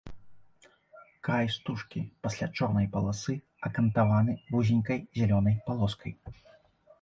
Край 1.27 1.49
стужкі 1.55 2.01
пасля 2.27 2.47
чорнай 2.61 2.87
паласы 2.95 3.35
акантаваны 3.69 4.33
вузенькай 4.57 4.99
зялёнай 5.21 5.55
палоскай. 5.69 6.13